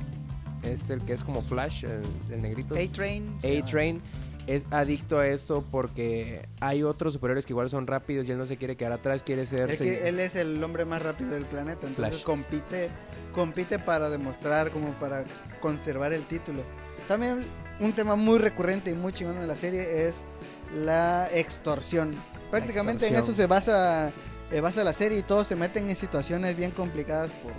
[0.62, 3.38] este el que es como Flash, el, el negrito, A-Train.
[3.38, 4.02] A-Train,
[4.46, 8.46] es adicto a esto porque hay otros superhéroes que igual son rápidos y él no
[8.46, 9.70] se quiere quedar atrás, quiere ser...
[9.70, 12.24] Es que él es el hombre más rápido del planeta, entonces Flash.
[12.24, 12.88] compite,
[13.32, 15.24] compite para demostrar, como para
[15.60, 16.62] conservar el título.
[17.06, 17.44] También
[17.80, 20.24] un tema muy recurrente y muy chingón en la serie es
[20.74, 22.14] la extorsión.
[22.50, 24.10] Prácticamente en eso se basa,
[24.50, 27.52] eh, basa la serie y todos se meten en situaciones bien complicadas por,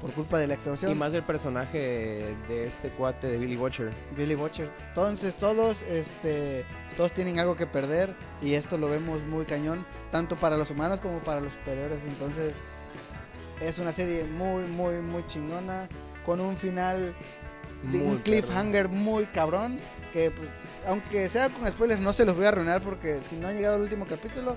[0.00, 0.92] por culpa de la extorsión.
[0.92, 3.90] Y más el personaje de este cuate de Billy Watcher.
[4.16, 4.70] Billy Butcher.
[4.88, 10.36] Entonces todos, este, todos tienen algo que perder y esto lo vemos muy cañón, tanto
[10.36, 12.04] para los humanos como para los superiores.
[12.04, 12.52] Entonces
[13.60, 15.88] es una serie muy, muy, muy chingona,
[16.24, 17.14] con un final,
[17.90, 19.78] de un cliffhanger muy cabrón,
[20.12, 20.48] que pues,
[20.86, 23.76] aunque sea con spoilers no se los voy a arruinar porque si no han llegado
[23.76, 24.56] al último capítulo,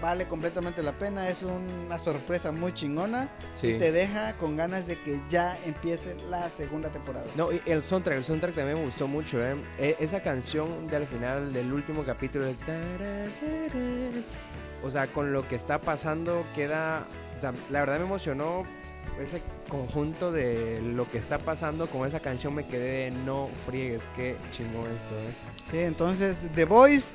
[0.00, 3.68] vale completamente la pena, es una sorpresa muy chingona Sí.
[3.68, 7.26] y te deja con ganas de que ya empiece la segunda temporada.
[7.34, 9.56] No, y el soundtrack, el soundtrack también me gustó mucho, ¿eh?
[9.78, 12.54] E- Esa canción del final del último capítulo de...
[14.84, 17.06] O sea, con lo que está pasando queda...
[17.38, 18.64] o sea, la verdad me emocionó
[19.20, 24.08] ese conjunto de lo que está pasando con esa canción me quedé de no friegues,
[24.14, 25.32] qué chingón esto, ¿eh?
[25.70, 27.14] Sí, entonces The Voice,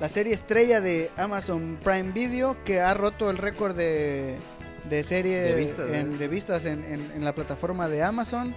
[0.00, 4.36] la serie estrella de Amazon Prime Video que ha roto el récord de,
[4.90, 6.16] de serie De vistas, en, ¿eh?
[6.18, 8.54] de vistas en, en- en la plataforma de Amazon.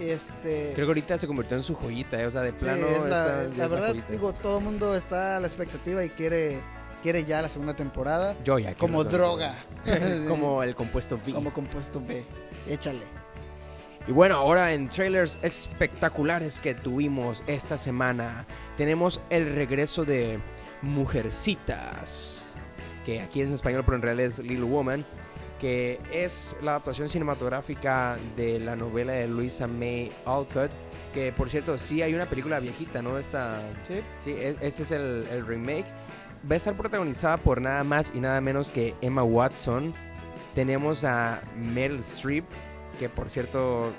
[0.00, 2.26] Este, Creo que ahorita se convirtió en su joyita, ¿eh?
[2.26, 2.86] O sea, de sí, plano...
[2.86, 6.60] esta la, es la verdad, digo, todo el mundo está a la expectativa y quiere,
[7.02, 8.36] quiere ya la segunda temporada.
[8.44, 9.52] Yo ya Como droga.
[10.28, 11.32] como el compuesto V.
[11.32, 12.24] Como compuesto B.
[12.68, 13.00] Échale.
[14.08, 18.46] Y bueno, ahora en trailers espectaculares que tuvimos esta semana,
[18.78, 20.38] tenemos el regreso de
[20.80, 22.54] Mujercitas,
[23.04, 25.04] que aquí es en español, pero en realidad es Little Woman,
[25.60, 30.70] que es la adaptación cinematográfica de la novela de Louisa May Alcott,
[31.12, 33.18] que por cierto, sí hay una película viejita, ¿no?
[33.18, 34.00] Esta, Sí.
[34.24, 35.86] sí, e- este es el, el remake.
[36.50, 39.92] Va a estar protagonizada por nada más y nada menos que Emma Watson.
[40.54, 42.44] Tenemos a Meryl Streep,
[42.98, 43.92] que por cierto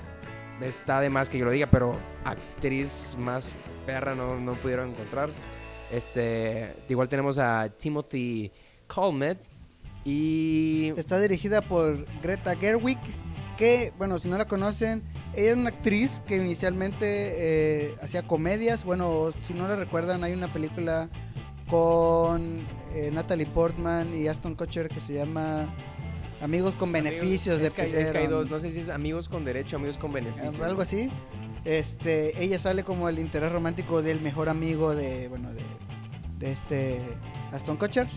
[0.62, 3.54] está de más que yo lo diga, pero actriz más
[3.86, 5.30] perra no, no pudieron encontrar.
[5.92, 8.52] Este, igual tenemos a Timothy
[8.88, 9.40] Colmet
[10.06, 13.00] y Está dirigida por Greta Gerwig,
[13.58, 15.04] que, bueno, si no la conocen,
[15.36, 18.84] ella es una actriz que inicialmente eh, hacía comedias.
[18.84, 21.10] Bueno, si no la recuerdan, hay una película
[21.70, 25.68] con eh, Natalie Portman y Aston Kutcher que se llama
[26.42, 27.58] Amigos con Beneficios.
[27.58, 28.32] Amigos- le es que, hay- es que hay pusieron.
[28.32, 30.64] dos, no sé si es amigos con derecho, amigos con beneficio.
[30.64, 31.10] algo así.
[31.66, 35.62] Este, ella sale como el interés romántico del mejor amigo de, bueno, de,
[36.40, 37.02] de este
[37.52, 38.08] Aston Kutcher.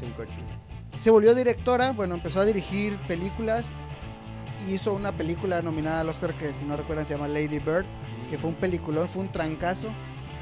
[0.97, 3.73] Se volvió directora, bueno, empezó a dirigir películas.
[4.71, 7.87] Hizo una película nominada al Oscar que si no recuerdan se llama Lady Bird,
[8.31, 9.89] que fue un peliculón, fue un trancazo.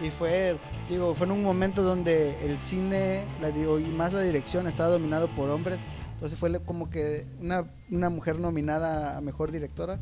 [0.03, 4.23] Y fue, digo, fue en un momento donde el cine la, digo, y más la
[4.23, 5.79] dirección estaba dominado por hombres.
[6.21, 9.99] Entonces fue como que una, una mujer nominada a mejor directora.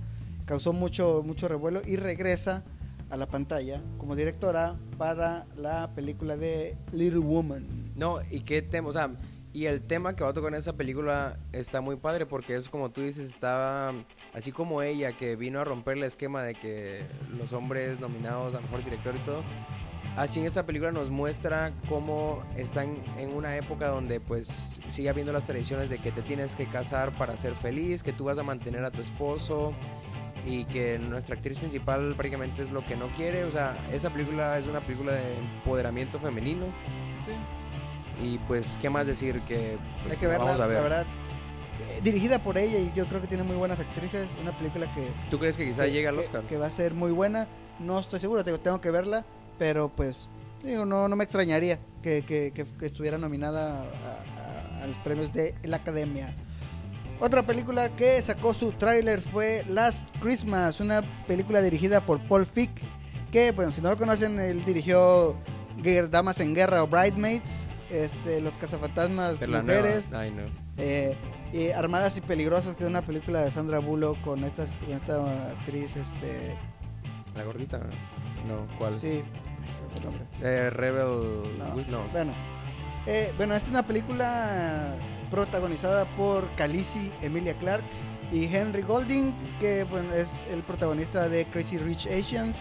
[0.47, 2.65] Causó mucho, mucho revuelo y regresa
[3.09, 7.93] a la pantalla como directora para la película de Little Woman.
[7.95, 9.13] No, y qué tema, o sea,
[9.53, 12.69] y el tema que va a tocar en esa película está muy padre porque es
[12.69, 13.95] como tú dices, estaba
[14.35, 17.07] así como ella que vino a romper el esquema de que
[17.39, 19.45] los hombres nominados a mejor director y todo.
[20.19, 25.33] Así en esta película nos muestra cómo están en una época donde pues sigue habiendo
[25.33, 28.43] las tradiciones de que te tienes que casar para ser feliz, que tú vas a
[28.43, 29.73] mantener a tu esposo
[30.45, 33.45] y que nuestra actriz principal prácticamente es lo que no quiere.
[33.45, 36.67] O sea, esa película es una película de empoderamiento femenino.
[38.21, 39.41] Y pues, ¿qué más decir?
[39.43, 40.77] Que pues, Hay que la verla, vamos a ver.
[40.79, 41.07] la verdad.
[41.91, 44.37] Eh, dirigida por ella y yo creo que tiene muy buenas actrices.
[44.43, 46.43] Una película que, ¿Tú crees que quizá que- llegue al que- Oscar?
[46.43, 47.47] que va a ser muy buena.
[47.79, 49.25] No estoy seguro, tengo, tengo que verla,
[49.59, 50.29] pero pues
[50.63, 54.97] digo, no, no me extrañaría que, que- que- que estuviera nominada a, a- a los
[54.99, 56.35] premios de la Academia.
[57.21, 62.71] Otra película que sacó su tráiler fue Last Christmas, una película dirigida por Paul Fick,
[63.33, 65.37] que bueno, si no lo conocen, él dirigió
[66.11, 69.41] Damas en Guerra o Bridesmaids, este, Los Cazafantasmas.
[69.41, 70.19] Mujeres, no.
[70.77, 71.17] eh,
[71.53, 75.49] y Armadas y Peligrosas, que es una película de Sandra Bullock con esta, con esta
[75.51, 76.55] actriz, este,
[77.35, 77.81] ¿La gordita?
[78.47, 78.95] No, ¿cuál?
[78.99, 79.23] sí,
[79.97, 80.25] el nombre.
[80.43, 81.59] Eh, Rebel...
[81.89, 82.09] No.
[82.13, 82.33] Bueno,
[83.07, 84.95] eh, bueno, esta es una película
[85.31, 87.87] protagonizada por Khaleesi, Emilia Clarke
[88.33, 92.59] y Henry Golding, que bueno, es el protagonista de Crazy Rich Asians.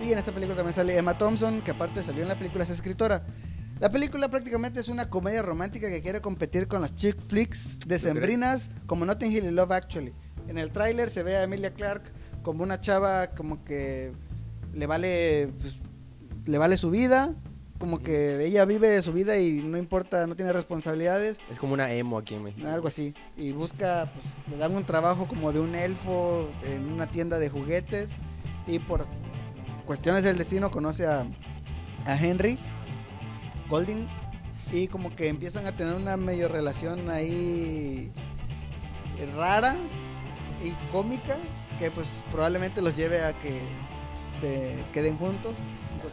[0.00, 2.70] Y en esta película también sale Emma Thompson, que aparte salió en la película, es
[2.70, 3.24] escritora.
[3.78, 8.70] La película prácticamente es una comedia romántica que quiere competir con las chick flicks decembrinas
[8.86, 10.12] como Notting Hill y Love Actually.
[10.48, 12.10] En el tráiler se ve a Emilia Clarke
[12.42, 14.12] como una chava como que
[14.72, 15.76] le vale pues,
[16.46, 17.34] le vale su vida,
[17.78, 21.92] como que ella vive su vida y no importa, no tiene responsabilidades, Es como una
[21.92, 22.68] emo aquí en México.
[22.68, 23.14] algo así.
[23.36, 27.48] Y busca, pues, le dan un trabajo como de un elfo en una tienda de
[27.48, 28.16] juguetes
[28.66, 29.06] y por
[29.86, 31.26] cuestiones del destino conoce a,
[32.06, 32.58] a Henry
[33.68, 34.06] Golding
[34.70, 38.10] y como que empiezan a tener una medio relación ahí
[39.36, 39.76] rara
[40.64, 41.36] y cómica
[41.78, 43.60] que pues probablemente los lleve a que
[44.38, 45.56] se queden juntos.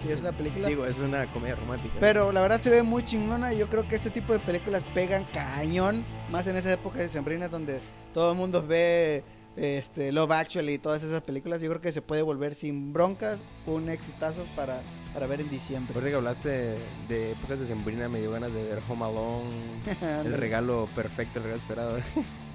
[0.09, 0.67] Es una película.
[0.67, 1.95] Digo, es una comedia romántica.
[1.99, 4.83] Pero la verdad se ve muy chingona y yo creo que este tipo de películas
[4.93, 7.79] pegan cañón, más en esa época de sembrinas donde
[8.13, 9.23] todo el mundo ve
[9.55, 13.39] este, Love Actually y todas esas películas, yo creo que se puede volver sin broncas
[13.65, 14.79] un exitazo para,
[15.13, 15.93] para ver en diciembre.
[15.93, 20.33] Recuerda que hablaste de épocas de sembrina, me dio ganas de ver Home Alone, el
[20.33, 21.97] regalo perfecto, el regalo esperado.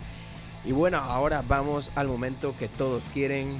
[0.65, 3.59] y bueno, ahora vamos al momento que todos quieren,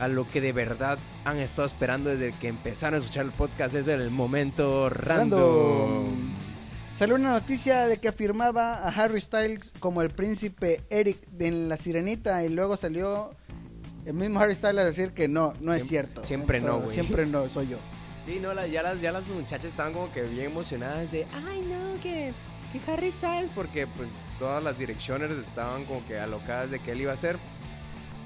[0.00, 3.74] a lo que de verdad han estado esperando desde que empezaron a escuchar el podcast,
[3.74, 5.40] es el momento random.
[5.40, 6.30] Random.
[6.96, 11.76] Salió una noticia de que afirmaba a Harry Styles como el príncipe Eric en La
[11.76, 13.30] Sirenita y luego salió
[14.04, 16.24] el mismo Harry Styles a decir que no, no es cierto.
[16.24, 16.90] siempre no, güey.
[16.90, 17.78] Siempre no, soy yo.
[18.26, 21.60] Sí, no, la- ya, las, ya las muchachas estaban como que bien emocionadas de, ay
[21.70, 22.32] no, que,
[22.72, 27.00] que Harry Styles, porque pues todas las direcciones estaban como que alocadas de que él
[27.02, 27.36] iba a ser.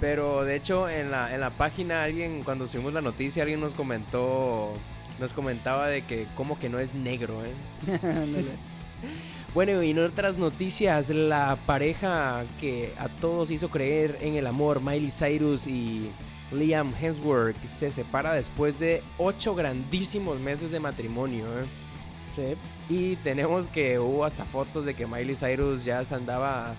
[0.01, 3.75] Pero de hecho en la, en la página alguien, cuando subimos la noticia, alguien nos
[3.75, 4.75] comentó,
[5.21, 7.53] nos comentaba de que como que no es negro, ¿eh?
[9.55, 14.81] Bueno, y en otras noticias, la pareja que a todos hizo creer en el amor,
[14.81, 16.11] Miley Cyrus y
[16.51, 21.47] Liam Hemsworth, se separa después de ocho grandísimos meses de matrimonio.
[21.47, 21.67] ¿eh?
[22.35, 22.93] Sí.
[22.93, 26.75] Y tenemos que hubo hasta fotos de que Miley Cyrus ya se andaba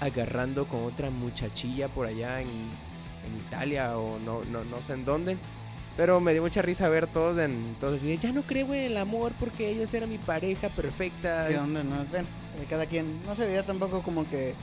[0.00, 5.04] agarrando con otra muchachilla por allá en, en Italia o no, no, no sé en
[5.04, 5.36] dónde.
[5.96, 9.32] Pero me dio mucha risa ver todos en de, ya no creo en el amor
[9.40, 11.46] porque ellos eran mi pareja perfecta.
[11.48, 11.82] ¿Qué onda?
[11.82, 13.24] No, ven, eh, cada quien.
[13.26, 14.54] No se veía tampoco como que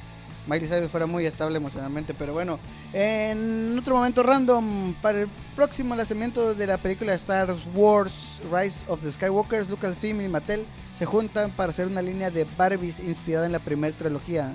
[0.48, 2.58] Miley Cyrus fuera muy estable emocionalmente, pero bueno.
[2.94, 9.02] En otro momento random, para el próximo lanzamiento de la película Star Wars Rise of
[9.02, 10.66] the Skywalkers, Lucasfilm y Mattel
[10.98, 14.54] se juntan para hacer una línea de Barbies inspirada en la primera trilogía.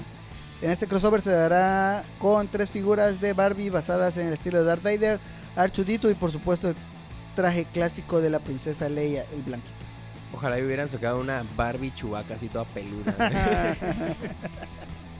[0.62, 4.64] En este crossover se dará con tres figuras de Barbie basadas en el estilo de
[4.64, 5.18] Darth Vader,
[5.56, 6.74] Archudito y por supuesto el
[7.34, 9.72] traje clásico de la princesa Leia, el blanquito.
[10.34, 13.76] Ojalá y hubieran sacado una Barbie chubaca así toda peluda.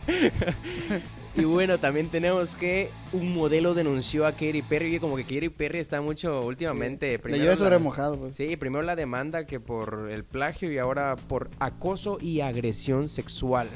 [1.37, 4.97] y bueno, también tenemos que un modelo denunció a Katy Perry.
[4.97, 7.13] y Como que Katy Perry está mucho últimamente.
[7.13, 8.37] Le primero sobre la- mojado, pues.
[8.37, 13.69] Sí, primero la demanda que por el plagio y ahora por acoso y agresión sexual.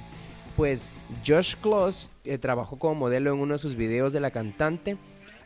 [0.57, 0.93] Pues
[1.27, 4.97] Josh Kloss eh, trabajó como modelo en uno de sus videos de la cantante.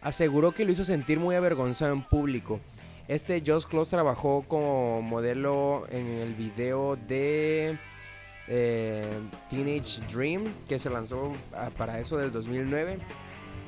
[0.01, 2.61] Aseguró que lo hizo sentir muy avergonzado en público.
[3.09, 7.79] Este Josh Kloss trabajó como modelo en el video de
[8.49, 9.19] eh,
[9.49, 12.99] Teenage Dream que se lanzó ah, para eso del 2009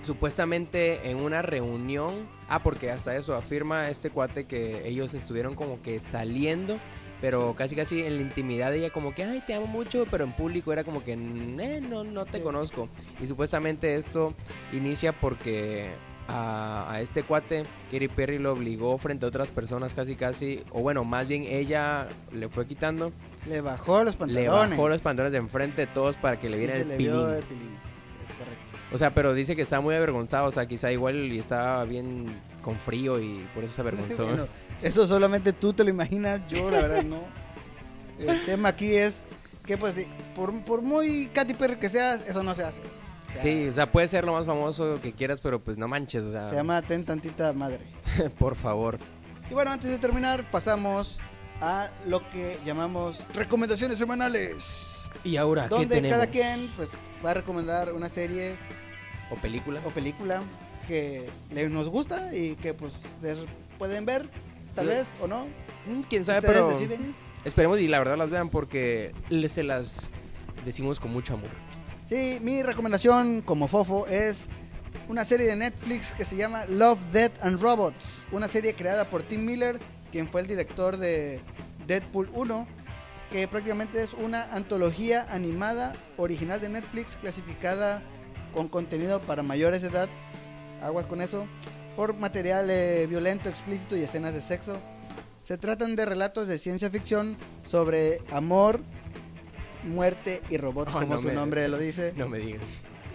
[0.03, 5.83] supuestamente en una reunión, ah, porque hasta eso afirma este cuate que ellos estuvieron como
[5.83, 6.79] que saliendo,
[7.21, 10.33] pero casi casi en la intimidad ella como que, ay, te amo mucho, pero en
[10.33, 12.89] público era como que, "Eh, no, no te conozco.
[13.21, 14.35] Y supuestamente esto
[14.73, 15.91] inicia porque
[16.29, 20.81] a, a este cuate, Katy Perry lo obligó frente a otras personas casi casi, o
[20.81, 23.13] bueno, más bien ella le fue quitando,
[23.49, 24.71] Le bajó los le pantalones.
[24.71, 27.13] bajó los pantalones de enfrente de todos para que le viera el le pilín.
[27.13, 27.71] vio el pilín.
[28.25, 28.77] Es correcto.
[28.93, 32.27] O sea, pero dice que está muy avergonzado, o sea, quizá igual y estaba bien
[32.63, 34.25] con frío y por eso se avergonzó.
[34.27, 34.47] Bueno,
[34.83, 37.21] eso solamente tú te lo imaginas, yo la verdad no.
[38.19, 39.27] El tema aquí es
[39.65, 39.95] que pues
[40.35, 42.83] por, por muy Katy Perry que seas, eso no se hace.
[43.29, 45.87] O sea, sí, o sea, puede ser lo más famoso que quieras, pero pues no
[45.87, 47.81] manches, o sea, Se llama Ten Tantita Madre.
[48.39, 48.99] por favor.
[49.49, 51.19] Y bueno, antes de terminar, pasamos
[51.61, 55.09] a lo que llamamos recomendaciones semanales.
[55.25, 56.17] Y ahora, ¿qué Donde tenemos?
[56.19, 56.91] cada quien pues
[57.25, 58.57] va a recomendar una serie
[59.31, 59.81] ¿O película?
[59.85, 60.43] o película
[60.87, 63.39] que les nos gusta y que pues les
[63.79, 64.29] pueden ver,
[64.75, 65.47] tal vez o no.
[65.87, 66.39] Mm, ¿Quién sabe?
[66.39, 67.15] Ustedes Pero deciden.
[67.45, 69.13] esperemos y la verdad las vean porque
[69.49, 70.11] se las
[70.65, 71.51] decimos con mucho amor.
[72.07, 74.49] Sí, mi recomendación como fofo es
[75.09, 79.23] una serie de Netflix que se llama Love, Death and Robots, una serie creada por
[79.23, 79.79] Tim Miller,
[80.11, 81.41] quien fue el director de
[81.87, 82.67] Deadpool 1,
[83.31, 88.03] que prácticamente es una antología animada original de Netflix clasificada
[88.53, 90.09] con contenido para mayores de edad,
[90.83, 91.47] aguas con eso,
[91.97, 94.77] por material eh, violento, explícito y escenas de sexo.
[95.41, 98.81] Se tratan de relatos de ciencia ficción sobre amor,
[99.85, 102.13] muerte y robots, Oh, como no su me- nombre lo dice.
[102.17, 102.61] No me digan.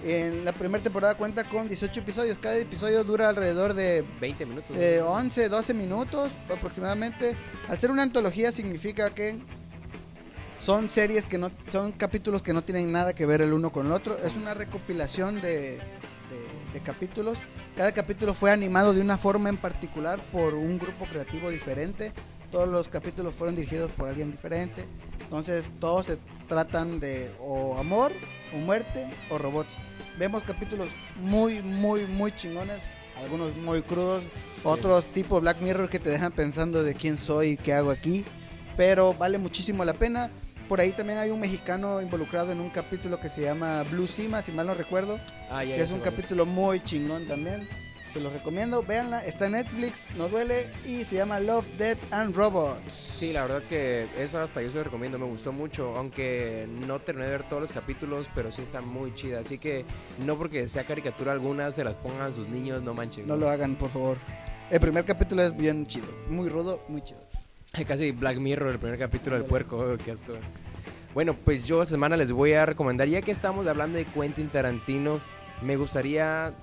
[0.03, 2.37] En la primera temporada cuenta con 18 episodios.
[2.37, 4.77] Cada episodio dura alrededor de 20 minutos.
[4.77, 7.35] eh, 11, 12 minutos aproximadamente.
[7.69, 9.41] Al ser una antología significa que
[10.59, 13.87] son series que no son capítulos que no tienen nada que ver el uno con
[13.87, 14.15] el otro.
[14.17, 15.79] Es una recopilación de,
[16.29, 17.37] de- de capítulos.
[17.75, 22.13] Cada capítulo fue animado de una forma en particular por un grupo creativo diferente.
[22.51, 24.85] Todos los capítulos fueron dirigidos por alguien diferente.
[25.21, 28.11] Entonces todos se tratan de o amor,
[28.53, 29.75] o muerte, o robots.
[30.17, 30.87] Vemos capítulos
[31.19, 32.81] muy, muy, muy chingones.
[33.21, 34.23] Algunos muy crudos.
[34.63, 38.23] Otros tipo Black Mirror que te dejan pensando de quién soy y qué hago aquí.
[38.77, 40.29] Pero vale muchísimo la pena.
[40.67, 44.41] Por ahí también hay un mexicano involucrado en un capítulo que se llama Blue Cima,
[44.41, 45.19] si mal no recuerdo.
[45.49, 47.67] Ah, ya, que es un capítulo muy chingón también.
[48.13, 52.33] Se los recomiendo, véanla, está en Netflix, no duele y se llama Love, Death and
[52.33, 52.93] Robots.
[52.93, 56.99] Sí, la verdad que eso hasta yo se lo recomiendo, me gustó mucho, aunque no
[56.99, 59.83] terminé de ver todos los capítulos, pero sí está muy chida, así que
[60.19, 63.27] no porque sea caricatura alguna se las pongan a sus niños, no manchen.
[63.27, 64.17] No lo hagan, por favor.
[64.69, 67.24] El primer capítulo es bien chido, muy rudo, muy chido.
[67.87, 70.33] Casi Black Mirror, el primer capítulo del puerco, oh, qué asco.
[71.13, 74.49] Bueno, pues yo esta semana les voy a recomendar, ya que estamos hablando de Quentin
[74.49, 75.19] Tarantino,
[75.61, 76.53] me gustaría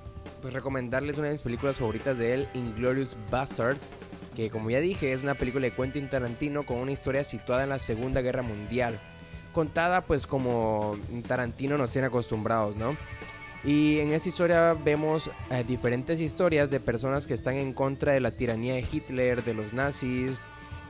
[0.41, 3.91] pues recomendarles una de mis películas favoritas de él, Inglorious Bastards,
[4.37, 7.71] que como ya dije es una película de Quentin Tarantino con una historia situada en
[7.71, 8.99] la Segunda Guerra Mundial,
[9.53, 10.97] contada pues como
[11.27, 12.97] Tarantino nos tiene acostumbrados, ¿no?
[13.65, 18.21] Y en esta historia vemos eh, diferentes historias de personas que están en contra de
[18.21, 20.37] la tiranía de Hitler, de los nazis,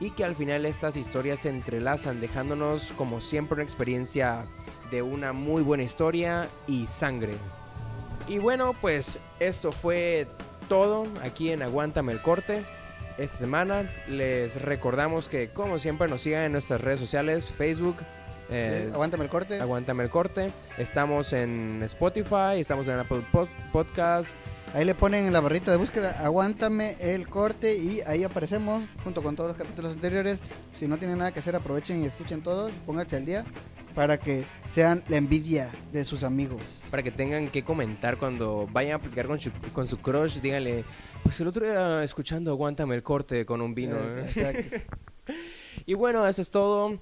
[0.03, 4.43] y que al final estas historias se entrelazan dejándonos como siempre una experiencia
[4.91, 7.35] de una muy buena historia y sangre.
[8.27, 10.27] Y bueno, pues esto fue
[10.67, 12.63] todo aquí en Aguántame el Corte.
[13.17, 17.95] Esta semana les recordamos que como siempre nos sigan en nuestras redes sociales, Facebook,
[18.49, 19.59] eh, Aguántame el corte.
[19.61, 20.51] Aguántame el Corte.
[20.77, 24.35] Estamos en Spotify, estamos en Apple Pos- Podcast.
[24.73, 29.21] Ahí le ponen en la barrita de búsqueda, aguántame el corte y ahí aparecemos junto
[29.21, 30.39] con todos los capítulos anteriores.
[30.73, 33.45] Si no tienen nada que hacer, aprovechen y escuchen todos, pónganse al día
[33.93, 36.81] para que sean la envidia de sus amigos.
[36.89, 40.83] para que tengan que comentar cuando vayan a platicar con su, con su crush, díganle,
[41.21, 43.95] pues el otro día escuchando Aguántame el corte con un vino.
[43.97, 44.25] ¿eh?".
[44.25, 44.75] Exacto.
[45.85, 46.99] Y bueno, eso es todo.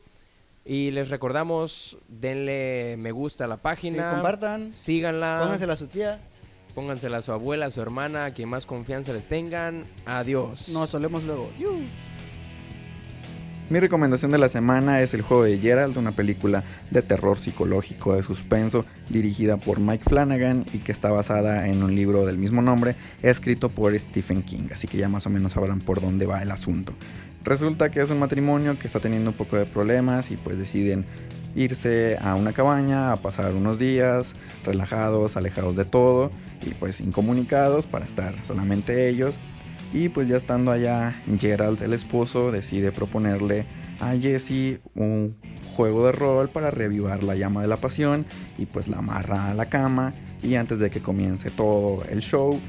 [0.63, 5.87] Y les recordamos, denle me gusta a la Sí, página, compartan, síganla, póngansela a su
[5.87, 6.19] tía.
[6.71, 9.85] Póngansela a su abuela, a su hermana, a quien más confianza le tengan.
[10.05, 10.69] Adiós.
[10.69, 11.49] Nos solemos luego.
[11.59, 11.81] ¡Yu!
[13.71, 18.13] Mi recomendación de la semana es El juego de Gerald, una película de terror psicológico
[18.15, 22.61] de suspenso dirigida por Mike Flanagan y que está basada en un libro del mismo
[22.61, 26.41] nombre escrito por Stephen King, así que ya más o menos sabrán por dónde va
[26.41, 26.93] el asunto.
[27.43, 31.05] Resulta que es un matrimonio que está teniendo un poco de problemas y pues deciden
[31.55, 36.31] irse a una cabaña a pasar unos días relajados, alejados de todo
[36.65, 39.33] y pues incomunicados para estar solamente ellos
[39.93, 43.65] y pues ya estando allá, Gerald, el esposo, decide proponerle
[43.99, 45.35] a Jesse un
[45.75, 48.25] juego de rol para revivar la llama de la pasión
[48.57, 52.59] y pues la amarra a la cama y antes de que comience todo el show,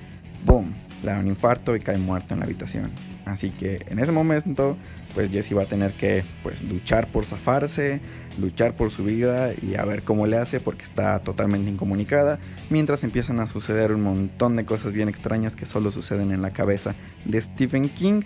[0.45, 0.73] ¡boom!
[1.03, 2.91] Le da un infarto y cae muerto en la habitación.
[3.25, 4.77] Así que en ese momento,
[5.15, 8.01] pues Jesse va a tener que pues luchar por zafarse,
[8.39, 12.39] luchar por su vida y a ver cómo le hace porque está totalmente incomunicada,
[12.71, 16.51] mientras empiezan a suceder un montón de cosas bien extrañas que solo suceden en la
[16.51, 16.95] cabeza
[17.25, 18.23] de Stephen King.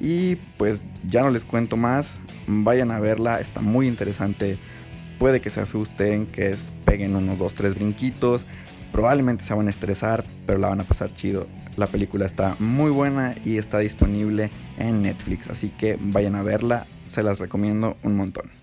[0.00, 2.12] Y pues ya no les cuento más,
[2.46, 4.56] vayan a verla, está muy interesante.
[5.18, 6.56] Puede que se asusten, que
[6.86, 8.46] peguen unos 2, 3 brinquitos,
[8.92, 11.46] probablemente se van a estresar, pero la van a pasar chido.
[11.80, 16.84] La película está muy buena y está disponible en Netflix, así que vayan a verla,
[17.06, 18.59] se las recomiendo un montón.